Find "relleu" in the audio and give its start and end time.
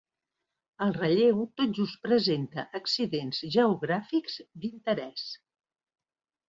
0.95-1.43